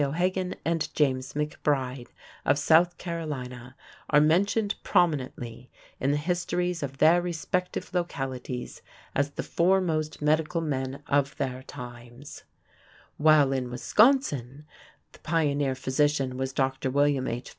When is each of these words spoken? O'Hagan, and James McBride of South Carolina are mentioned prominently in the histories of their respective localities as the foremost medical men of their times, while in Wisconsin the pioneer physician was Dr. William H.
O'Hagan, 0.03 0.55
and 0.65 0.91
James 0.95 1.33
McBride 1.33 2.07
of 2.43 2.57
South 2.57 2.97
Carolina 2.97 3.75
are 4.09 4.19
mentioned 4.19 4.73
prominently 4.81 5.69
in 5.99 6.09
the 6.09 6.17
histories 6.17 6.81
of 6.81 6.97
their 6.97 7.21
respective 7.21 7.93
localities 7.93 8.81
as 9.13 9.29
the 9.29 9.43
foremost 9.43 10.19
medical 10.19 10.59
men 10.59 11.03
of 11.05 11.37
their 11.37 11.61
times, 11.61 12.45
while 13.17 13.53
in 13.53 13.69
Wisconsin 13.69 14.65
the 15.11 15.19
pioneer 15.19 15.75
physician 15.75 16.35
was 16.35 16.51
Dr. 16.51 16.89
William 16.89 17.27
H. 17.27 17.49